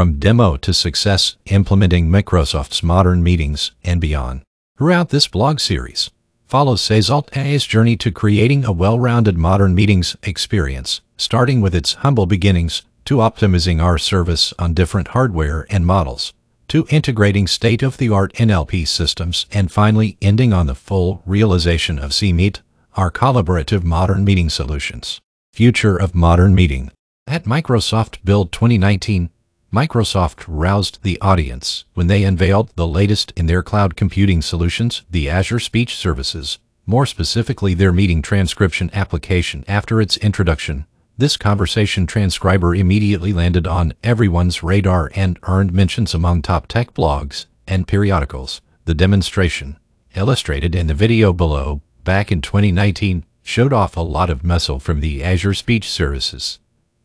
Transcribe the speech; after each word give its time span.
from 0.00 0.18
demo 0.18 0.56
to 0.56 0.72
success, 0.72 1.36
implementing 1.44 2.08
Microsoft's 2.08 2.82
modern 2.82 3.22
meetings 3.22 3.72
and 3.84 4.00
beyond. 4.00 4.40
Throughout 4.78 5.10
this 5.10 5.28
blog 5.28 5.60
series, 5.60 6.10
follow 6.46 6.74
Seasalt 6.74 7.28
AI's 7.36 7.66
journey 7.66 7.98
to 7.98 8.10
creating 8.10 8.64
a 8.64 8.72
well-rounded 8.72 9.36
modern 9.36 9.74
meetings 9.74 10.16
experience, 10.22 11.02
starting 11.18 11.60
with 11.60 11.74
its 11.74 11.96
humble 12.00 12.24
beginnings 12.24 12.80
to 13.04 13.16
optimizing 13.16 13.82
our 13.82 13.98
service 13.98 14.54
on 14.58 14.72
different 14.72 15.08
hardware 15.08 15.66
and 15.68 15.84
models, 15.84 16.32
to 16.68 16.86
integrating 16.88 17.46
state-of-the-art 17.46 18.32
NLP 18.36 18.88
systems, 18.88 19.44
and 19.52 19.70
finally 19.70 20.16
ending 20.22 20.54
on 20.54 20.66
the 20.66 20.74
full 20.74 21.22
realization 21.26 21.98
of 21.98 22.12
SeaMeet, 22.12 22.62
our 22.94 23.10
collaborative 23.10 23.84
modern 23.84 24.24
meeting 24.24 24.48
solutions. 24.48 25.20
Future 25.52 25.98
of 25.98 26.14
Modern 26.14 26.54
Meeting 26.54 26.90
At 27.26 27.44
Microsoft 27.44 28.24
Build 28.24 28.50
2019, 28.50 29.28
Microsoft 29.72 30.44
roused 30.48 30.98
the 31.04 31.16
audience 31.20 31.84
when 31.94 32.08
they 32.08 32.24
unveiled 32.24 32.70
the 32.74 32.88
latest 32.88 33.32
in 33.36 33.46
their 33.46 33.62
cloud 33.62 33.94
computing 33.94 34.42
solutions, 34.42 35.02
the 35.08 35.30
Azure 35.30 35.60
Speech 35.60 35.94
Services, 35.94 36.58
more 36.86 37.06
specifically 37.06 37.72
their 37.72 37.92
meeting 37.92 38.20
transcription 38.20 38.90
application. 38.92 39.64
After 39.68 40.00
its 40.00 40.16
introduction, 40.16 40.86
this 41.16 41.36
conversation 41.36 42.08
transcriber 42.08 42.74
immediately 42.74 43.32
landed 43.32 43.68
on 43.68 43.92
everyone's 44.02 44.64
radar 44.64 45.12
and 45.14 45.38
earned 45.44 45.72
mentions 45.72 46.14
among 46.14 46.42
top 46.42 46.66
tech 46.66 46.92
blogs 46.92 47.46
and 47.68 47.86
periodicals. 47.86 48.60
The 48.86 48.94
demonstration, 48.94 49.78
illustrated 50.16 50.74
in 50.74 50.88
the 50.88 50.94
video 50.94 51.32
below, 51.32 51.80
back 52.02 52.32
in 52.32 52.40
2019, 52.40 53.24
showed 53.44 53.72
off 53.72 53.96
a 53.96 54.00
lot 54.00 54.30
of 54.30 54.42
muscle 54.42 54.80
from 54.80 54.98
the 54.98 55.22
Azure 55.22 55.54
Speech 55.54 55.88
Services. 55.88 56.58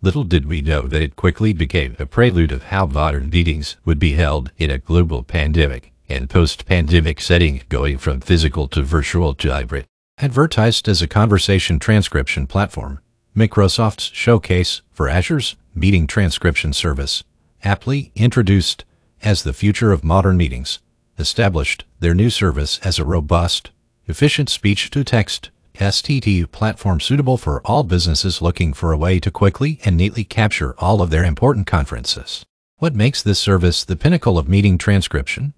Little 0.05 0.23
did 0.23 0.45
we 0.45 0.61
know 0.61 0.83
that 0.83 1.01
it 1.01 1.15
quickly 1.15 1.51
became 1.51 1.95
a 1.97 2.05
prelude 2.05 2.51
of 2.51 2.65
how 2.65 2.85
modern 2.85 3.31
meetings 3.31 3.75
would 3.85 3.97
be 3.97 4.13
held 4.13 4.51
in 4.55 4.69
a 4.69 4.77
global 4.77 5.23
pandemic 5.23 5.93
and 6.07 6.29
post-pandemic 6.29 7.19
setting 7.19 7.63
going 7.69 7.97
from 7.97 8.21
physical 8.21 8.67
to 8.67 8.83
virtual 8.83 9.33
to 9.33 9.51
hybrid. 9.51 9.87
Advertised 10.19 10.87
as 10.87 11.01
a 11.01 11.07
conversation 11.07 11.79
transcription 11.79 12.45
platform, 12.45 12.99
Microsoft's 13.35 14.11
showcase 14.13 14.83
for 14.91 15.09
Azure's 15.09 15.55
meeting 15.73 16.05
transcription 16.05 16.71
service, 16.71 17.23
aptly 17.63 18.11
introduced 18.13 18.85
as 19.23 19.41
the 19.41 19.53
future 19.53 19.91
of 19.91 20.03
modern 20.03 20.37
meetings, 20.37 20.77
established 21.17 21.83
their 21.99 22.13
new 22.13 22.29
service 22.29 22.77
as 22.83 22.99
a 22.99 23.03
robust, 23.03 23.71
efficient 24.05 24.49
speech-to-text 24.49 25.49
STT 25.75 26.51
platform 26.51 26.99
suitable 26.99 27.37
for 27.37 27.61
all 27.65 27.83
businesses 27.83 28.41
looking 28.41 28.73
for 28.73 28.91
a 28.91 28.97
way 28.97 29.19
to 29.19 29.31
quickly 29.31 29.79
and 29.85 29.95
neatly 29.95 30.23
capture 30.23 30.75
all 30.79 31.01
of 31.01 31.09
their 31.11 31.23
important 31.23 31.67
conferences. 31.67 32.45
What 32.77 32.95
makes 32.95 33.23
this 33.23 33.39
service 33.39 33.85
the 33.85 33.95
pinnacle 33.95 34.37
of 34.37 34.49
meeting 34.49 34.77
transcription? 34.77 35.53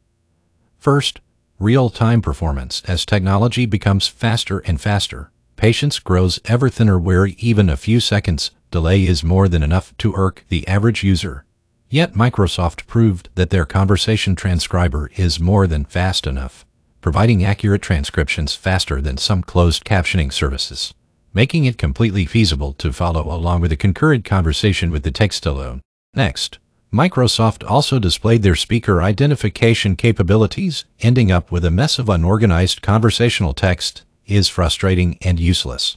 First, 0.78 1.20
real-time 1.60 2.22
performance. 2.22 2.84
As 2.88 3.06
technology 3.06 3.66
becomes 3.66 4.08
faster 4.08 4.60
and 4.60 4.80
faster, 4.80 5.32
patience 5.56 5.98
grows 5.98 6.40
ever 6.46 6.70
thinner 6.70 7.00
where 7.00 7.26
even 7.26 7.70
a 7.70 7.78
few 7.78 8.00
seconds 8.00 8.52
delay 8.70 9.04
is 9.06 9.24
more 9.24 9.48
than 9.48 9.64
enough 9.64 9.98
to 9.98 10.14
irk 10.16 10.46
the 10.50 10.68
average 10.68 11.04
user. 11.04 11.46
Yet 11.90 12.14
Microsoft 12.14 12.86
proved 12.86 13.30
that 13.36 13.50
their 13.50 13.66
conversation 13.66 14.36
transcriber 14.36 15.10
is 15.16 15.40
more 15.40 15.66
than 15.66 15.86
fast 15.86 16.28
enough 16.28 16.67
providing 17.08 17.42
accurate 17.46 17.82
transcriptions 17.82 18.54
faster 18.54 19.00
than 19.00 19.16
some 19.16 19.42
closed 19.42 19.86
captioning 19.86 20.32
services, 20.32 20.94
making 21.34 21.64
it 21.64 21.78
completely 21.78 22.26
feasible 22.26 22.74
to 22.74 22.92
follow 22.92 23.34
along 23.34 23.62
with 23.62 23.72
a 23.72 23.78
concurrent 23.78 24.26
conversation 24.26 24.92
with 24.92 25.04
the 25.04 25.10
text 25.10 25.46
alone. 25.46 25.82
Next, 26.14 26.60
Microsoft 26.94 27.64
also 27.66 27.98
displayed 27.98 28.44
their 28.44 28.58
speaker 28.58 29.02
identification 29.02 29.96
capabilities, 29.96 30.84
ending 31.00 31.32
up 31.32 31.50
with 31.50 31.64
a 31.64 31.72
mess 31.72 31.98
of 31.98 32.10
unorganized 32.10 32.82
conversational 32.82 33.54
text 33.54 34.04
is 34.26 34.50
frustrating 34.50 35.18
and 35.22 35.40
useless. 35.40 35.96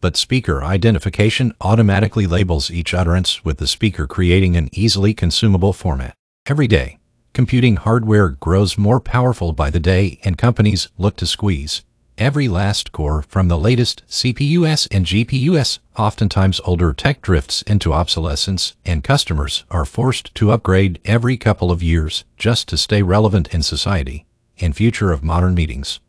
But 0.00 0.16
speaker 0.16 0.64
identification 0.64 1.52
automatically 1.60 2.26
labels 2.26 2.70
each 2.70 2.94
utterance 2.94 3.44
with 3.44 3.58
the 3.58 3.66
speaker 3.66 4.06
creating 4.06 4.56
an 4.56 4.70
easily 4.72 5.12
consumable 5.12 5.74
format. 5.74 6.14
Every 6.46 6.66
day, 6.66 6.96
Computing 7.36 7.76
hardware 7.76 8.30
grows 8.30 8.78
more 8.78 8.98
powerful 8.98 9.52
by 9.52 9.68
the 9.68 9.78
day 9.78 10.18
and 10.24 10.38
companies 10.38 10.88
look 10.96 11.16
to 11.16 11.26
squeeze 11.26 11.82
every 12.16 12.48
last 12.48 12.92
core 12.92 13.20
from 13.20 13.48
the 13.48 13.58
latest 13.58 14.02
CPUs 14.08 14.88
and 14.90 15.04
GPUs. 15.04 15.78
Oftentimes 15.98 16.62
older 16.64 16.94
tech 16.94 17.20
drifts 17.20 17.60
into 17.60 17.92
obsolescence 17.92 18.74
and 18.86 19.04
customers 19.04 19.66
are 19.70 19.84
forced 19.84 20.34
to 20.36 20.50
upgrade 20.50 20.98
every 21.04 21.36
couple 21.36 21.70
of 21.70 21.82
years 21.82 22.24
just 22.38 22.68
to 22.68 22.78
stay 22.78 23.02
relevant 23.02 23.52
in 23.52 23.62
society. 23.62 24.24
In 24.56 24.72
future 24.72 25.12
of 25.12 25.22
modern 25.22 25.54
meetings, 25.54 26.00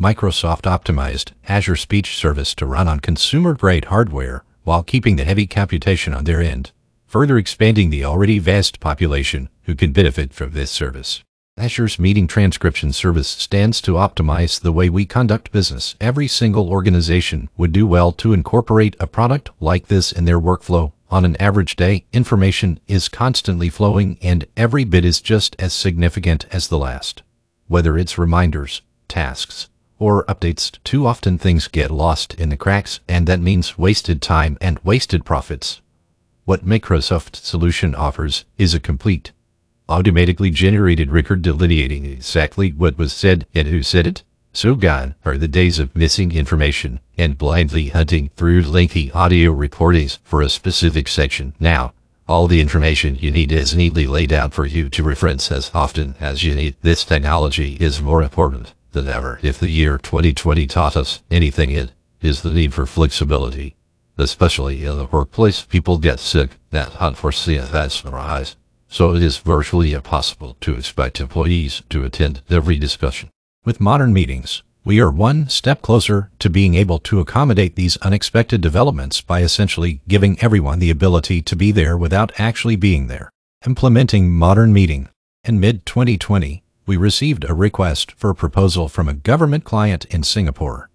Microsoft 0.00 0.70
optimized 0.70 1.32
Azure 1.48 1.74
Speech 1.74 2.14
Service 2.14 2.54
to 2.54 2.64
run 2.64 2.86
on 2.86 3.00
consumer-grade 3.00 3.86
hardware 3.86 4.44
while 4.62 4.84
keeping 4.84 5.16
the 5.16 5.24
heavy 5.24 5.48
computation 5.48 6.14
on 6.14 6.22
their 6.22 6.40
end 6.40 6.70
further 7.06 7.38
expanding 7.38 7.90
the 7.90 8.04
already 8.04 8.38
vast 8.38 8.80
population 8.80 9.48
who 9.62 9.74
can 9.74 9.92
benefit 9.92 10.32
from 10.32 10.50
this 10.52 10.70
service. 10.70 11.22
Azure's 11.58 11.98
meeting 11.98 12.26
transcription 12.26 12.92
service 12.92 13.28
stands 13.28 13.80
to 13.80 13.92
optimize 13.92 14.60
the 14.60 14.72
way 14.72 14.90
we 14.90 15.06
conduct 15.06 15.52
business. 15.52 15.94
Every 16.00 16.28
single 16.28 16.68
organization 16.68 17.48
would 17.56 17.72
do 17.72 17.86
well 17.86 18.12
to 18.12 18.34
incorporate 18.34 18.94
a 19.00 19.06
product 19.06 19.48
like 19.58 19.86
this 19.86 20.12
in 20.12 20.26
their 20.26 20.38
workflow. 20.38 20.92
On 21.08 21.24
an 21.24 21.36
average 21.36 21.74
day, 21.76 22.04
information 22.12 22.78
is 22.88 23.08
constantly 23.08 23.70
flowing 23.70 24.18
and 24.20 24.44
every 24.54 24.84
bit 24.84 25.04
is 25.04 25.22
just 25.22 25.56
as 25.58 25.72
significant 25.72 26.44
as 26.52 26.68
the 26.68 26.76
last. 26.76 27.22
Whether 27.68 27.96
it's 27.96 28.18
reminders, 28.18 28.82
tasks, 29.08 29.70
or 29.98 30.26
updates, 30.26 30.76
too 30.84 31.06
often 31.06 31.38
things 31.38 31.68
get 31.68 31.90
lost 31.90 32.34
in 32.34 32.50
the 32.50 32.58
cracks 32.58 33.00
and 33.08 33.26
that 33.26 33.40
means 33.40 33.78
wasted 33.78 34.20
time 34.20 34.58
and 34.60 34.78
wasted 34.80 35.24
profits. 35.24 35.80
What 36.46 36.64
Microsoft 36.64 37.34
solution 37.34 37.92
offers 37.96 38.44
is 38.56 38.72
a 38.72 38.78
complete, 38.78 39.32
automatically 39.88 40.50
generated 40.50 41.10
record 41.10 41.42
delineating 41.42 42.06
exactly 42.06 42.70
what 42.70 42.96
was 42.96 43.12
said 43.12 43.48
and 43.52 43.66
who 43.66 43.82
said 43.82 44.06
it. 44.06 44.22
So 44.52 44.76
gone 44.76 45.16
are 45.24 45.36
the 45.36 45.48
days 45.48 45.80
of 45.80 45.96
missing 45.96 46.30
information 46.30 47.00
and 47.18 47.36
blindly 47.36 47.88
hunting 47.88 48.30
through 48.36 48.62
lengthy 48.62 49.10
audio 49.10 49.50
recordings 49.50 50.20
for 50.22 50.40
a 50.40 50.48
specific 50.48 51.08
section. 51.08 51.52
Now, 51.58 51.94
all 52.28 52.46
the 52.46 52.60
information 52.60 53.16
you 53.16 53.32
need 53.32 53.50
is 53.50 53.74
neatly 53.74 54.06
laid 54.06 54.32
out 54.32 54.54
for 54.54 54.66
you 54.66 54.88
to 54.90 55.02
reference 55.02 55.50
as 55.50 55.72
often 55.74 56.14
as 56.20 56.44
you 56.44 56.54
need. 56.54 56.76
This 56.80 57.04
technology 57.04 57.76
is 57.80 58.00
more 58.00 58.22
important 58.22 58.72
than 58.92 59.08
ever. 59.08 59.40
If 59.42 59.58
the 59.58 59.68
year 59.68 59.98
2020 59.98 60.68
taught 60.68 60.96
us 60.96 61.24
anything, 61.28 61.72
it 61.72 61.90
is 62.22 62.42
the 62.42 62.52
need 62.52 62.72
for 62.72 62.86
flexibility 62.86 63.74
especially 64.18 64.84
in 64.84 64.96
the 64.96 65.06
workplace, 65.06 65.62
people 65.62 65.98
get 65.98 66.20
sick. 66.20 66.50
That 66.70 66.96
unforeseen 66.96 67.60
events 67.60 68.04
arise. 68.04 68.56
So 68.88 69.14
it 69.14 69.22
is 69.22 69.38
virtually 69.38 69.92
impossible 69.92 70.56
to 70.60 70.74
expect 70.74 71.20
employees 71.20 71.82
to 71.90 72.04
attend 72.04 72.42
every 72.48 72.78
discussion. 72.78 73.30
With 73.64 73.80
modern 73.80 74.12
meetings, 74.12 74.62
we 74.84 75.00
are 75.00 75.10
one 75.10 75.48
step 75.48 75.82
closer 75.82 76.30
to 76.38 76.48
being 76.48 76.76
able 76.76 77.00
to 77.00 77.18
accommodate 77.18 77.74
these 77.74 77.96
unexpected 77.98 78.60
developments 78.60 79.20
by 79.20 79.42
essentially 79.42 80.00
giving 80.06 80.40
everyone 80.40 80.78
the 80.78 80.90
ability 80.90 81.42
to 81.42 81.56
be 81.56 81.72
there 81.72 81.96
without 81.96 82.30
actually 82.38 82.76
being 82.76 83.08
there. 83.08 83.30
Implementing 83.66 84.30
modern 84.30 84.72
meeting. 84.72 85.08
In 85.42 85.58
mid-2020, 85.58 86.62
we 86.86 86.96
received 86.96 87.44
a 87.44 87.54
request 87.54 88.12
for 88.12 88.30
a 88.30 88.34
proposal 88.36 88.88
from 88.88 89.08
a 89.08 89.14
government 89.14 89.64
client 89.64 90.04
in 90.04 90.22
Singapore. 90.22 90.88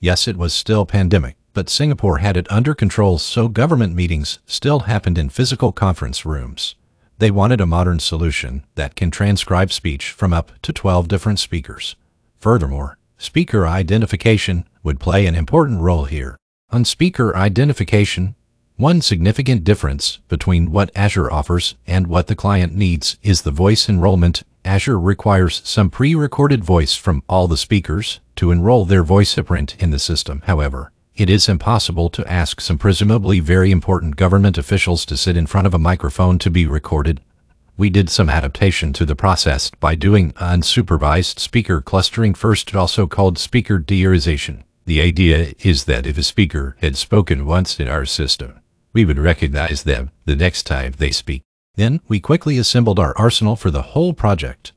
Yes, 0.00 0.26
it 0.26 0.36
was 0.36 0.52
still 0.52 0.84
pandemic, 0.84 1.36
but 1.56 1.70
Singapore 1.70 2.18
had 2.18 2.36
it 2.36 2.52
under 2.52 2.74
control 2.74 3.16
so 3.16 3.48
government 3.48 3.94
meetings 3.94 4.40
still 4.44 4.80
happened 4.80 5.16
in 5.16 5.30
physical 5.30 5.72
conference 5.72 6.26
rooms. 6.26 6.74
They 7.16 7.30
wanted 7.30 7.62
a 7.62 7.66
modern 7.66 7.98
solution 7.98 8.62
that 8.74 8.94
can 8.94 9.10
transcribe 9.10 9.72
speech 9.72 10.10
from 10.10 10.34
up 10.34 10.52
to 10.60 10.74
12 10.74 11.08
different 11.08 11.38
speakers. 11.38 11.96
Furthermore, 12.38 12.98
speaker 13.16 13.66
identification 13.66 14.66
would 14.82 15.00
play 15.00 15.24
an 15.24 15.34
important 15.34 15.80
role 15.80 16.04
here. 16.04 16.36
On 16.68 16.84
speaker 16.84 17.34
identification, 17.34 18.34
one 18.76 19.00
significant 19.00 19.64
difference 19.64 20.18
between 20.28 20.70
what 20.70 20.90
Azure 20.94 21.32
offers 21.32 21.74
and 21.86 22.06
what 22.06 22.26
the 22.26 22.36
client 22.36 22.74
needs 22.74 23.16
is 23.22 23.40
the 23.40 23.50
voice 23.50 23.88
enrollment. 23.88 24.42
Azure 24.62 25.00
requires 25.00 25.62
some 25.64 25.88
pre-recorded 25.88 26.62
voice 26.62 26.94
from 26.94 27.22
all 27.30 27.48
the 27.48 27.56
speakers 27.56 28.20
to 28.34 28.50
enroll 28.50 28.84
their 28.84 29.02
voice 29.02 29.34
print 29.36 29.74
in 29.78 29.88
the 29.88 29.98
system. 29.98 30.42
However, 30.44 30.92
it 31.16 31.30
is 31.30 31.48
impossible 31.48 32.10
to 32.10 32.30
ask 32.30 32.60
some 32.60 32.76
presumably 32.76 33.40
very 33.40 33.70
important 33.70 34.16
government 34.16 34.58
officials 34.58 35.06
to 35.06 35.16
sit 35.16 35.36
in 35.36 35.46
front 35.46 35.66
of 35.66 35.72
a 35.72 35.78
microphone 35.78 36.38
to 36.38 36.50
be 36.50 36.66
recorded. 36.66 37.22
We 37.78 37.88
did 37.88 38.10
some 38.10 38.28
adaptation 38.28 38.92
to 38.94 39.06
the 39.06 39.16
process 39.16 39.70
by 39.70 39.94
doing 39.94 40.32
unsupervised 40.32 41.38
speaker 41.38 41.80
clustering 41.80 42.34
first 42.34 42.74
also 42.74 43.06
called 43.06 43.38
speaker 43.38 43.78
diarization. 43.78 44.64
The 44.84 45.00
idea 45.00 45.54
is 45.60 45.84
that 45.84 46.06
if 46.06 46.18
a 46.18 46.22
speaker 46.22 46.76
had 46.80 46.96
spoken 46.96 47.46
once 47.46 47.80
in 47.80 47.88
our 47.88 48.04
system, 48.04 48.60
we 48.92 49.04
would 49.04 49.18
recognize 49.18 49.82
them 49.84 50.10
the 50.26 50.36
next 50.36 50.64
time 50.64 50.94
they 50.98 51.10
speak. 51.10 51.42
Then 51.76 52.00
we 52.08 52.20
quickly 52.20 52.58
assembled 52.58 52.98
our 52.98 53.16
arsenal 53.16 53.56
for 53.56 53.70
the 53.70 53.82
whole 53.82 54.12
project. 54.12 54.72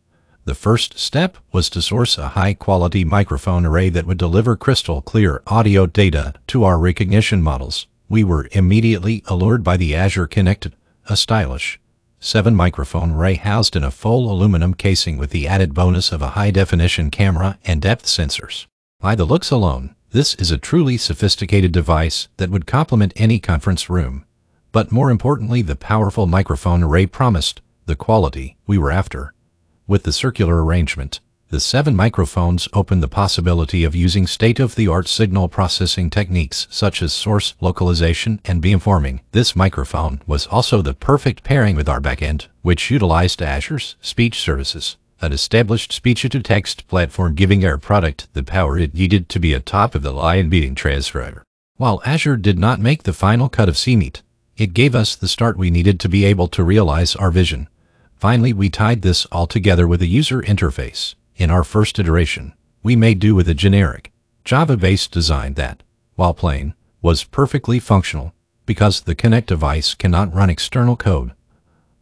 The 0.49 0.55
first 0.55 0.97
step 0.97 1.37
was 1.51 1.69
to 1.69 1.79
source 1.79 2.17
a 2.17 2.29
high-quality 2.29 3.05
microphone 3.05 3.67
array 3.67 3.89
that 3.89 4.07
would 4.07 4.17
deliver 4.17 4.55
crystal 4.55 4.99
clear 4.99 5.43
audio 5.45 5.85
data 5.85 6.33
to 6.47 6.63
our 6.63 6.79
recognition 6.79 7.43
models. 7.43 7.85
We 8.09 8.23
were 8.23 8.49
immediately 8.53 9.21
allured 9.27 9.63
by 9.63 9.77
the 9.77 9.93
Azure 9.93 10.27
Kinect, 10.27 10.71
a 11.07 11.15
stylish, 11.15 11.79
7 12.19 12.55
microphone 12.55 13.11
array 13.11 13.35
housed 13.35 13.75
in 13.75 13.83
a 13.83 13.91
full 13.91 14.31
aluminum 14.31 14.73
casing 14.73 15.19
with 15.19 15.29
the 15.29 15.47
added 15.47 15.75
bonus 15.75 16.11
of 16.11 16.23
a 16.23 16.29
high-definition 16.29 17.11
camera 17.11 17.59
and 17.63 17.79
depth 17.79 18.05
sensors. 18.05 18.65
By 18.99 19.13
the 19.13 19.25
looks 19.25 19.51
alone, 19.51 19.93
this 20.09 20.33
is 20.33 20.49
a 20.49 20.57
truly 20.57 20.97
sophisticated 20.97 21.71
device 21.71 22.27
that 22.37 22.49
would 22.49 22.65
complement 22.65 23.13
any 23.15 23.37
conference 23.37 23.87
room. 23.87 24.25
But 24.71 24.91
more 24.91 25.11
importantly, 25.11 25.61
the 25.61 25.75
powerful 25.75 26.25
microphone 26.25 26.81
array 26.81 27.05
promised 27.05 27.61
the 27.85 27.95
quality 27.95 28.57
we 28.65 28.79
were 28.79 28.89
after. 28.89 29.35
With 29.89 30.03
the 30.03 30.13
circular 30.13 30.63
arrangement, 30.63 31.19
the 31.49 31.59
seven 31.59 31.95
microphones 31.95 32.67
open 32.73 32.99
the 32.99 33.07
possibility 33.07 33.83
of 33.83 33.95
using 33.95 34.27
state-of-the-art 34.27 35.07
signal 35.07 35.47
processing 35.47 36.11
techniques 36.11 36.67
such 36.69 37.01
as 37.01 37.11
source 37.11 37.55
localization 37.59 38.39
and 38.45 38.61
beamforming. 38.61 39.21
This 39.31 39.55
microphone 39.55 40.21
was 40.27 40.45
also 40.45 40.83
the 40.83 40.93
perfect 40.93 41.43
pairing 41.43 41.75
with 41.75 41.89
our 41.89 41.99
backend, 41.99 42.45
which 42.61 42.91
utilized 42.91 43.41
Azure's 43.41 43.95
speech 43.99 44.39
services, 44.39 44.97
an 45.21 45.33
established 45.33 45.91
speech-to-text 45.91 46.87
platform 46.87 47.33
giving 47.33 47.65
our 47.65 47.79
product 47.79 48.31
the 48.33 48.43
power 48.43 48.77
it 48.77 48.93
needed 48.93 49.27
to 49.29 49.39
be 49.39 49.55
a 49.55 49.59
top-of-the-line 49.59 50.49
beating 50.49 50.75
transcriber. 50.75 51.41
While 51.77 52.03
Azure 52.05 52.37
did 52.37 52.59
not 52.59 52.79
make 52.79 53.01
the 53.01 53.11
final 53.11 53.49
cut 53.49 53.67
of 53.67 53.73
SeaMeet, 53.73 54.21
it 54.55 54.75
gave 54.75 54.93
us 54.93 55.15
the 55.15 55.27
start 55.27 55.57
we 55.57 55.71
needed 55.71 55.99
to 56.01 56.09
be 56.09 56.25
able 56.25 56.47
to 56.49 56.63
realize 56.63 57.15
our 57.15 57.31
vision. 57.31 57.67
Finally, 58.19 58.51
we 58.51 58.69
tied 58.69 59.01
this 59.01 59.25
all 59.27 59.47
together 59.47 59.87
with 59.87 60.01
a 60.01 60.05
user 60.05 60.41
interface. 60.41 61.15
In 61.37 61.49
our 61.49 61.63
first 61.63 61.97
iteration, 61.97 62.53
we 62.83 62.93
made 62.93 63.17
do 63.17 63.33
with 63.33 63.47
a 63.47 63.53
generic, 63.53 64.11
Java-based 64.43 65.09
design 65.09 65.53
that, 65.53 65.83
while 66.15 66.33
plain, 66.33 66.73
was 67.01 67.23
perfectly 67.23 67.79
functional 67.79 68.33
because 68.65 69.01
the 69.01 69.15
Kinect 69.15 69.45
device 69.45 69.93
cannot 69.93 70.33
run 70.33 70.49
external 70.49 70.97
code. 70.97 71.31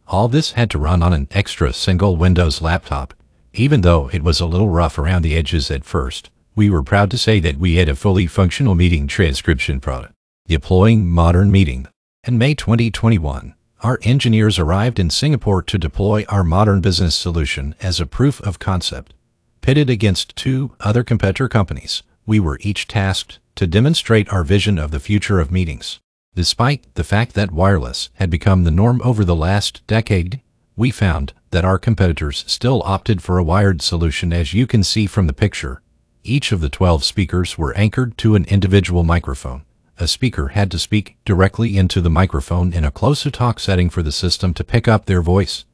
All 0.08 0.26
this 0.26 0.52
had 0.52 0.70
to 0.70 0.78
run 0.78 1.04
on 1.04 1.12
an 1.12 1.28
extra 1.30 1.72
single 1.72 2.16
Windows 2.16 2.60
laptop. 2.60 3.14
Even 3.54 3.82
though 3.82 4.10
it 4.12 4.24
was 4.24 4.40
a 4.40 4.46
little 4.46 4.70
rough 4.70 4.98
around 4.98 5.22
the 5.22 5.36
edges 5.36 5.70
at 5.70 5.84
first, 5.84 6.30
we 6.56 6.68
were 6.68 6.82
proud 6.82 7.12
to 7.12 7.18
say 7.18 7.38
that 7.38 7.58
we 7.58 7.76
had 7.76 7.88
a 7.88 7.94
fully 7.94 8.26
functional 8.26 8.74
meeting 8.74 9.06
transcription 9.06 9.78
product. 9.78 10.14
Deploying 10.48 11.08
Modern 11.08 11.52
Meeting. 11.52 11.86
In 12.24 12.38
May 12.38 12.54
2021, 12.54 13.54
our 13.80 13.98
engineers 14.02 14.58
arrived 14.58 14.98
in 14.98 15.08
Singapore 15.08 15.62
to 15.62 15.78
deploy 15.78 16.24
our 16.28 16.42
modern 16.42 16.80
business 16.80 17.14
solution 17.14 17.74
as 17.80 18.00
a 18.00 18.06
proof 18.06 18.40
of 18.40 18.58
concept. 18.58 19.14
Pitted 19.60 19.88
against 19.88 20.34
two 20.34 20.72
other 20.80 21.04
competitor 21.04 21.48
companies, 21.48 22.02
we 22.26 22.40
were 22.40 22.58
each 22.62 22.88
tasked 22.88 23.38
to 23.54 23.66
demonstrate 23.66 24.28
our 24.32 24.42
vision 24.44 24.78
of 24.78 24.90
the 24.90 25.00
future 25.00 25.38
of 25.40 25.52
meetings. 25.52 26.00
Despite 26.34 26.94
the 26.94 27.04
fact 27.04 27.34
that 27.34 27.52
wireless 27.52 28.10
had 28.14 28.30
become 28.30 28.64
the 28.64 28.70
norm 28.70 29.00
over 29.04 29.24
the 29.24 29.36
last 29.36 29.86
decade, 29.86 30.40
we 30.76 30.90
found 30.90 31.32
that 31.50 31.64
our 31.64 31.78
competitors 31.78 32.44
still 32.46 32.82
opted 32.84 33.22
for 33.22 33.38
a 33.38 33.44
wired 33.44 33.82
solution 33.82 34.32
as 34.32 34.54
you 34.54 34.66
can 34.66 34.82
see 34.82 35.06
from 35.06 35.26
the 35.26 35.32
picture. 35.32 35.82
Each 36.24 36.52
of 36.52 36.60
the 36.60 36.68
12 36.68 37.04
speakers 37.04 37.56
were 37.56 37.76
anchored 37.76 38.18
to 38.18 38.34
an 38.34 38.44
individual 38.44 39.04
microphone 39.04 39.62
a 39.98 40.08
speaker 40.08 40.48
had 40.48 40.70
to 40.70 40.78
speak 40.78 41.16
directly 41.24 41.76
into 41.76 42.00
the 42.00 42.10
microphone 42.10 42.72
in 42.72 42.84
a 42.84 42.90
close-to-talk 42.90 43.58
setting 43.60 43.90
for 43.90 44.02
the 44.02 44.12
system 44.12 44.54
to 44.54 44.64
pick 44.64 44.86
up 44.86 45.06
their 45.06 45.22
voice. 45.22 45.64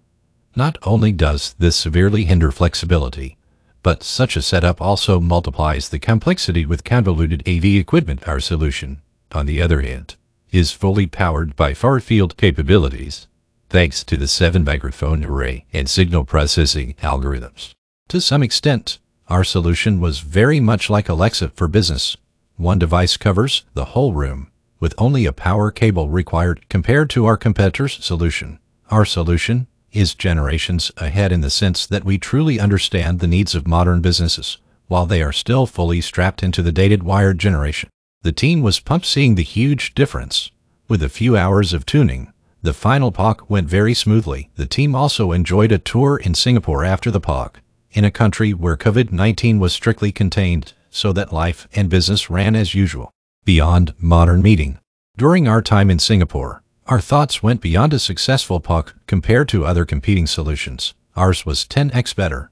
Not 0.57 0.79
only 0.83 1.13
does 1.13 1.55
this 1.59 1.77
severely 1.77 2.25
hinder 2.25 2.51
flexibility, 2.51 3.37
but 3.83 4.03
such 4.03 4.37
a 4.37 4.43
setup 4.43 4.81
also 4.81 5.21
multiplies 5.21 5.89
the 5.89 5.99
complexity 5.99 6.65
with 6.65 6.85
convoluted 6.85 7.47
AV 7.47 7.65
equipment. 7.65 8.27
Our 8.27 8.41
solution, 8.41 9.03
on 9.33 9.47
the 9.47 9.61
other 9.61 9.83
hand, 9.83 10.17
is 10.51 10.73
fully 10.73 11.07
powered 11.07 11.55
by 11.57 11.75
far-field 11.75 12.37
capabilities, 12.37 13.27
thanks 13.69 14.05
to 14.05 14.17
the 14.17 14.27
7-microphone 14.27 15.25
array 15.25 15.67
and 15.73 15.91
signal 15.91 16.25
processing 16.25 16.95
algorithms. 17.03 17.73
To 18.09 18.21
some 18.21 18.43
extent, 18.43 18.99
our 19.29 19.43
solution 19.43 20.01
was 20.01 20.21
very 20.21 20.61
much 20.61 20.89
like 20.89 21.09
Alexa 21.09 21.49
for 21.49 21.67
business, 21.67 22.17
one 22.57 22.79
device 22.79 23.17
covers 23.17 23.65
the 23.75 23.87
whole 23.87 24.13
room, 24.13 24.51
with 24.81 24.95
only 24.99 25.27
a 25.27 25.33
power 25.33 25.71
cable 25.71 26.09
required 26.09 26.69
compared 26.69 27.11
to 27.11 27.27
our 27.27 27.37
competitor's 27.37 28.05
solution. 28.05 28.59
Our 28.91 29.05
solution 29.05 29.67
is 29.93 30.15
generations 30.15 30.93
ahead 30.97 31.33
in 31.33 31.41
the 31.41 31.51
sense 31.51 31.87
that 31.87 32.05
we 32.05 32.19
truly 32.19 32.61
understand 32.61 33.21
the 33.21 33.27
needs 33.27 33.55
of 33.55 33.67
modern 33.67 34.01
businesses, 34.01 34.59
while 34.89 35.07
they 35.07 35.23
are 35.23 35.33
still 35.33 35.67
fully 35.67 36.01
strapped 36.01 36.43
into 36.43 36.63
the 36.63 36.73
dated 36.73 37.03
wired 37.03 37.39
generation. 37.39 37.89
The 38.23 38.33
team 38.33 38.63
was 38.63 38.81
pumped 38.81 39.07
seeing 39.07 39.35
the 39.35 39.43
huge 39.43 39.95
difference. 39.95 40.51
With 40.89 41.03
a 41.03 41.09
few 41.09 41.37
hours 41.37 41.73
of 41.73 41.87
tuning, 41.87 42.33
the 42.63 42.75
final 42.75 43.13
POC 43.13 43.49
went 43.49 43.69
very 43.69 43.95
smoothly. 43.95 44.51
The 44.57 44.67
team 44.67 44.95
also 44.95 45.33
enjoyed 45.33 45.73
a 45.73 45.79
tour 45.79 46.17
in 46.17 46.35
Singapore 46.35 46.85
after 46.85 47.11
the 47.11 47.21
POC, 47.21 47.57
in 47.93 48.05
a 48.05 48.11
country 48.11 48.53
where 48.53 48.77
COVID-19 48.77 49.59
was 49.59 49.73
strictly 49.73 50.13
contained 50.13 50.73
so 50.95 51.13
that 51.13 51.33
life 51.33 51.67
and 51.75 51.91
business 51.91 52.31
ran 52.31 52.55
as 52.55 52.73
usual. 52.73 53.11
Beyond 53.45 53.95
modern 53.99 54.41
meeting. 54.41 54.79
During 55.17 55.49
our 55.49 55.61
time 55.61 55.91
in 55.91 55.99
Singapore, 55.99 56.63
our 56.87 57.01
thoughts 57.01 57.43
went 57.43 57.61
beyond 57.61 57.93
a 57.93 57.99
successful 57.99 58.61
POC 58.61 58.93
compared 59.07 59.49
to 59.49 59.67
other 59.67 59.85
competing 59.85 60.27
solutions. 60.27 60.95
Ours 61.17 61.45
was 61.45 61.67
10x 61.67 62.15
better. 62.15 62.51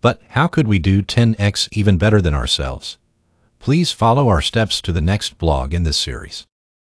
But 0.00 0.20
how 0.28 0.46
could 0.46 0.68
we 0.68 0.78
do 0.78 1.02
10x 1.02 1.68
even 1.72 1.98
better 1.98 2.22
than 2.22 2.34
ourselves? 2.34 2.98
Please 3.58 3.90
follow 3.90 4.28
our 4.28 4.40
steps 4.40 4.80
to 4.82 4.92
the 4.92 5.00
next 5.00 5.38
blog 5.38 5.74
in 5.74 5.82
this 5.82 5.96
series. 5.96 6.46